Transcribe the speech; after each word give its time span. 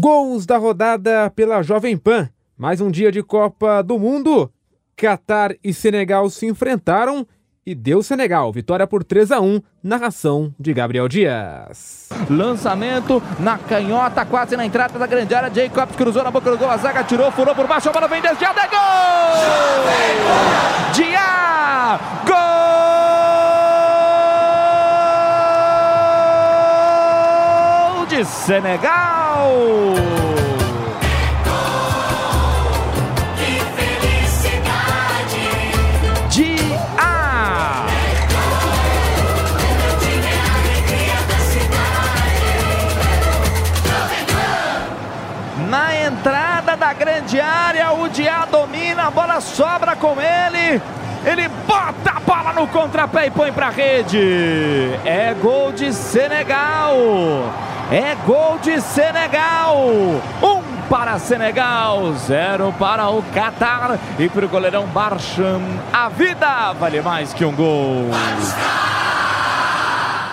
Gols 0.00 0.46
da 0.46 0.56
rodada 0.56 1.28
pela 1.34 1.60
Jovem 1.60 1.96
Pan. 1.96 2.28
Mais 2.56 2.80
um 2.80 2.88
dia 2.88 3.10
de 3.10 3.20
Copa 3.20 3.82
do 3.82 3.98
Mundo. 3.98 4.48
Catar 4.96 5.56
e 5.62 5.74
Senegal 5.74 6.30
se 6.30 6.46
enfrentaram 6.46 7.26
e 7.66 7.74
deu 7.74 8.00
Senegal. 8.00 8.52
Vitória 8.52 8.86
por 8.86 9.02
3 9.02 9.32
a 9.32 9.40
1 9.40 9.60
narração 9.82 10.54
de 10.56 10.72
Gabriel 10.72 11.08
Dias. 11.08 12.10
Lançamento 12.30 13.20
na 13.40 13.58
canhota, 13.58 14.24
quase 14.24 14.56
na 14.56 14.64
entrada 14.64 15.00
da 15.00 15.06
grande 15.06 15.34
área. 15.34 15.52
Jacobs 15.52 15.96
cruzou 15.96 16.22
na 16.22 16.30
boca 16.30 16.48
do 16.48 16.58
gol, 16.58 16.70
a 16.70 16.76
zaga 16.76 17.02
tirou, 17.02 17.32
furou 17.32 17.56
por 17.56 17.66
baixo, 17.66 17.88
a 17.88 17.92
bola 17.92 18.06
vem 18.06 18.22
desviada, 18.22 18.60
é 18.60 18.68
gol! 18.68 20.67
Gol 28.18 28.24
de 28.24 28.24
Senegal! 28.24 29.48
Na 45.68 45.94
entrada 45.94 46.76
da 46.76 46.92
grande 46.92 47.40
área, 47.40 47.92
o 47.92 48.08
Diá 48.08 48.46
domina, 48.50 49.06
a 49.06 49.10
bola 49.10 49.40
sobra 49.40 49.94
com 49.94 50.16
ele. 50.20 50.82
Ele 51.24 51.48
bota 51.66 52.16
a 52.16 52.20
bola 52.20 52.52
no 52.52 52.66
contrapé 52.66 53.26
e 53.26 53.30
põe 53.30 53.52
para 53.52 53.68
rede. 53.68 54.98
É 55.04 55.34
gol 55.40 55.70
de 55.70 55.92
Senegal. 55.92 56.96
É 57.90 58.14
gol 58.26 58.58
de 58.58 58.80
Senegal. 58.82 59.78
Um 60.42 60.62
para 60.90 61.18
Senegal, 61.18 62.12
zero 62.14 62.70
para 62.78 63.08
o 63.08 63.22
Catar 63.34 63.98
e 64.18 64.28
para 64.28 64.44
o 64.44 64.48
goleirão 64.48 64.86
Barcham. 64.86 65.62
A 65.90 66.10
vida 66.10 66.74
vale 66.74 67.00
mais 67.00 67.32
que 67.32 67.46
um 67.46 67.52
gol. 67.52 68.10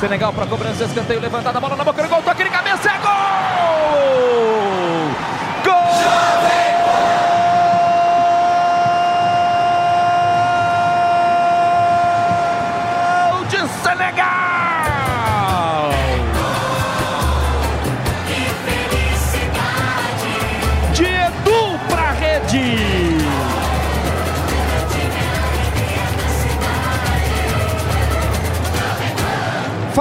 Senegal 0.00 0.32
para 0.32 0.46
cobrança, 0.46 0.84
escanteio 0.84 1.20
levantada, 1.20 1.58
a 1.58 1.60
bola 1.60 1.76
na 1.76 1.84
boca 1.84 2.02
do 2.02 2.08
gol, 2.08 2.22
toque 2.22 2.42
de 2.42 2.50
cabeça, 2.50 2.90
é 2.90 2.98
gol! 2.98 3.92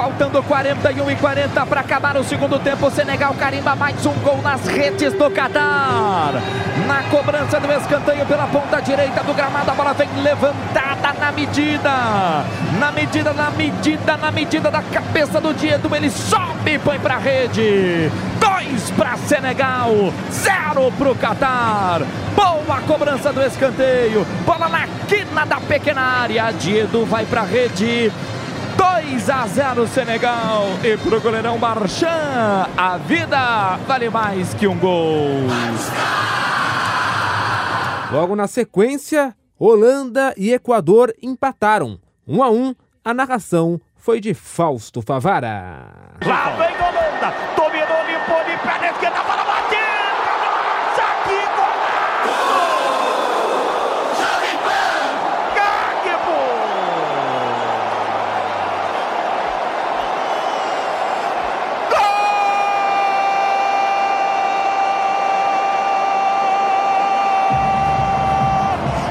Faltando 0.02 0.42
41 0.42 1.12
e 1.12 1.16
40 1.16 1.64
para 1.68 1.82
acabar 1.82 2.18
o 2.18 2.24
segundo 2.24 2.58
tempo. 2.58 2.88
O 2.88 2.90
Senegal 2.90 3.36
carimba 3.36 3.76
mais 3.76 4.04
um 4.04 4.14
gol 4.14 4.42
nas 4.42 4.66
redes 4.66 5.14
do 5.14 5.30
Catar. 5.30 6.34
Na 6.88 7.04
cobrança 7.04 7.60
do 7.60 7.72
escanteio 7.72 8.26
pela 8.26 8.48
ponta 8.48 8.80
direita 8.80 9.22
do 9.22 9.32
gramado, 9.32 9.70
a 9.70 9.76
bola 9.76 9.94
vem 9.94 10.10
levantada 10.24 11.14
na 11.20 11.32
medida. 11.32 11.92
Na 12.80 12.92
medida, 12.92 13.32
na 13.32 13.52
medida, 13.52 14.18
na 14.18 14.32
medida 14.32 14.72
da 14.72 14.82
cabeça 14.82 15.40
do 15.40 15.54
Diedo. 15.54 15.96
Ele 15.96 16.10
sobe 16.10 16.74
e 16.74 16.80
põe 16.80 16.98
para 16.98 17.18
a 17.18 17.20
rede. 17.20 18.12
Dois 18.40 18.90
para 18.98 19.18
Senegal, 19.18 19.92
zero 20.32 20.92
para 20.98 21.12
o 21.12 21.16
Catar. 21.16 22.02
Boa 22.36 22.82
cobrança 22.88 23.32
do 23.32 23.44
escanteio. 23.44 24.26
Bola 24.48 24.68
na 24.68 24.88
quina 25.08 25.46
da 25.46 25.58
pequena 25.58 26.02
área. 26.02 26.52
Diedo 26.54 27.06
vai 27.06 27.24
para 27.24 27.42
a 27.42 27.46
rede. 27.46 28.12
2 28.78 29.30
a 29.30 29.48
0 29.48 29.88
Senegal 29.88 30.66
e 30.84 30.98
pro 30.98 31.20
goleirão 31.22 31.58
Marchand 31.58 32.70
a 32.78 32.98
vida 32.98 33.78
vale 33.88 34.10
mais 34.10 34.54
que 34.54 34.68
um 34.68 34.78
gol. 34.78 35.30
Logo 38.12 38.36
na 38.36 38.48
sequência, 38.48 39.36
Holanda 39.58 40.34
e 40.38 40.52
Equador 40.52 41.14
empataram. 41.22 42.00
1 42.28 42.38
um 42.38 42.44
a 42.44 42.50
1. 42.50 42.56
Um, 42.56 42.76
a 43.04 43.14
narração 43.14 43.80
foi 43.96 44.20
de 44.20 44.34
Fausto 44.34 45.02
Favara. 45.02 46.18
Lá 46.26 46.50
vem 46.58 46.76
Holanda, 46.76 46.91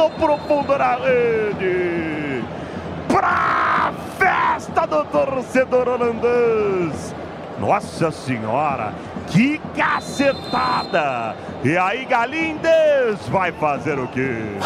chupaço 0.00 0.10
pro 0.10 0.38
fundo 0.38 0.78
da 0.78 0.96
rede. 0.96 2.42
Pra 3.08 3.92
festa 4.18 4.86
do 4.86 5.04
torcedor 5.04 5.88
holandês. 5.88 7.14
Nossa 7.58 8.10
Senhora, 8.10 8.94
que 9.26 9.60
cacetada! 9.76 11.36
E 11.62 11.76
aí, 11.76 12.06
Galindes 12.06 13.28
vai 13.28 13.52
fazer 13.52 13.98
o 13.98 14.08
quê? 14.08 14.56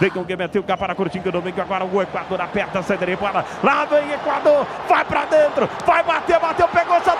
Vem 0.00 0.10
com 0.10 0.24
quem 0.24 0.36
meteu 0.36 0.60
o 0.60 0.76
para 0.76 0.94
curtinho 0.94 1.30
domingo. 1.30 1.60
Agora 1.60 1.84
o 1.84 2.02
Equador 2.02 2.40
aperta, 2.40 2.82
saída 2.82 3.06
de 3.06 3.16
bola. 3.16 3.44
Lá 3.62 3.84
vem 3.84 4.12
Equador. 4.12 4.66
Vai 4.88 5.04
pra 5.04 5.24
dentro. 5.24 5.68
Vai 5.86 6.02
bater, 6.02 6.38
bateu, 6.40 6.68
pegou, 6.68 7.00
soltou, 7.00 7.13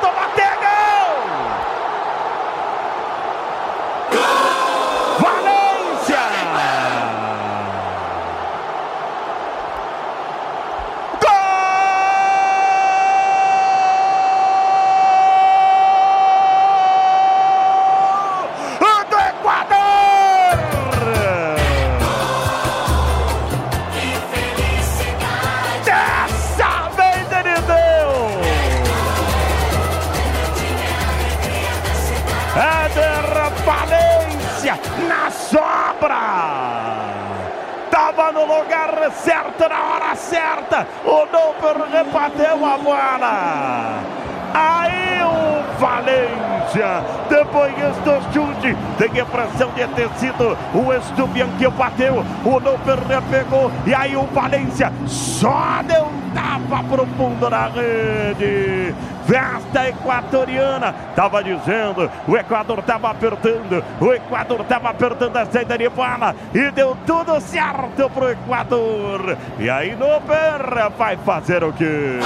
na 35.09 35.31
sobra. 35.31 36.15
Tava 37.91 38.33
no 38.33 38.45
lugar 38.45 39.11
certo, 39.13 39.69
na 39.69 39.95
hora 39.95 40.17
certa. 40.17 40.87
O 41.05 41.27
Doper 41.27 41.89
rebateu 41.91 42.65
a 42.65 42.79
bola. 42.79 44.24
Aí 44.55 45.21
o 45.21 45.81
Valência, 45.81 47.03
depois 47.29 47.75
do 47.75 48.33
chute, 48.33 48.77
tem 48.97 49.21
a 49.21 49.25
impressão 49.25 49.69
de 49.71 49.85
ter 49.89 50.09
sido 50.11 50.57
o 50.73 50.93
Estupian 50.93 51.49
que 51.59 51.69
bateu. 51.69 52.25
O 52.45 52.61
Doper 52.61 52.99
pegou 53.29 53.73
e 53.85 53.93
aí 53.93 54.17
o 54.17 54.23
Valência 54.27 54.93
só 55.07 55.83
deu 55.85 56.05
um 56.05 56.31
tapa 56.33 56.85
pro 56.85 57.05
fundo 57.17 57.51
da 57.51 57.67
rede. 57.67 58.95
Festa 59.27 59.89
equatoriana, 59.89 60.95
estava 61.11 61.43
dizendo, 61.43 62.11
o 62.29 62.37
Equador 62.37 62.79
estava 62.79 63.11
apertando, 63.11 63.83
o 63.99 64.13
Equador 64.13 64.61
estava 64.61 64.91
apertando 64.91 65.37
a 65.37 65.47
saída 65.47 65.79
de 65.79 65.89
bola 65.89 66.37
e 66.55 66.71
deu 66.71 66.97
tudo 67.07 67.41
certo 67.41 68.09
pro 68.11 68.31
Equador. 68.31 69.37
E 69.59 69.69
aí 69.69 69.97
no 69.97 70.21
Perra 70.21 70.91
vai 70.91 71.17
fazer 71.17 71.65
o 71.65 71.73
quê? 71.73 72.21